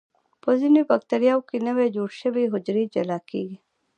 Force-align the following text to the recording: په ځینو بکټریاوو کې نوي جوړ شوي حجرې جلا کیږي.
په 0.41 0.49
ځینو 0.59 0.81
بکټریاوو 0.89 1.47
کې 1.49 1.57
نوي 1.67 1.87
جوړ 1.95 2.09
شوي 2.21 2.43
حجرې 2.53 2.83
جلا 2.93 3.19
کیږي. 3.29 3.57